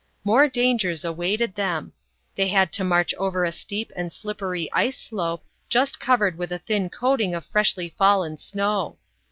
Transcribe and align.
More 0.23 0.47
dangers 0.47 1.05
awaited 1.05 1.53
them. 1.53 1.93
They 2.33 2.47
had 2.47 2.73
to 2.73 2.83
march 2.83 3.13
over 3.19 3.45
a 3.45 3.51
steep 3.51 3.91
and 3.95 4.11
slippery 4.11 4.67
ice 4.73 4.99
slope, 4.99 5.45
just 5.69 5.99
covered 5.99 6.39
with 6.39 6.51
a 6.51 6.57
thin 6.57 6.89
coating 6.89 7.35
of 7.35 7.45
freshly 7.45 7.89
fallen 7.95 8.37
snow. 8.37 8.97